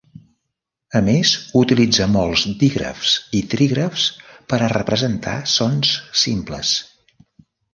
A 0.99 1.01
més 1.09 1.33
utilitza 1.59 2.07
molts 2.13 2.45
dígrafs 2.63 3.13
i 3.41 3.43
trígrafs 3.53 4.09
per 4.55 4.61
a 4.61 4.71
representar 4.75 5.37
sons 5.57 5.93
simples. 6.27 6.77